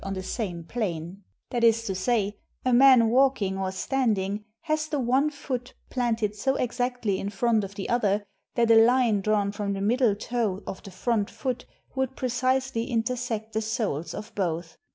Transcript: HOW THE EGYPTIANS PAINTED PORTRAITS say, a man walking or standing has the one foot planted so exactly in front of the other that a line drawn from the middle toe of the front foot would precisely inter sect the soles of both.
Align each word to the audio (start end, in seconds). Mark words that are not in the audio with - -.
HOW 0.03 0.09
THE 0.09 0.21
EGYPTIANS 0.21 0.65
PAINTED 0.67 1.17
PORTRAITS 1.51 1.99
say, 1.99 2.35
a 2.65 2.73
man 2.73 3.09
walking 3.11 3.59
or 3.59 3.71
standing 3.71 4.45
has 4.61 4.87
the 4.87 4.99
one 4.99 5.29
foot 5.29 5.75
planted 5.91 6.35
so 6.35 6.55
exactly 6.55 7.19
in 7.19 7.29
front 7.29 7.63
of 7.63 7.75
the 7.75 7.87
other 7.87 8.25
that 8.55 8.71
a 8.71 8.83
line 8.83 9.21
drawn 9.21 9.51
from 9.51 9.73
the 9.73 9.79
middle 9.81 10.15
toe 10.15 10.63
of 10.65 10.81
the 10.81 10.89
front 10.89 11.29
foot 11.29 11.67
would 11.93 12.15
precisely 12.15 12.89
inter 12.89 13.15
sect 13.15 13.53
the 13.53 13.61
soles 13.61 14.15
of 14.15 14.33
both. 14.33 14.75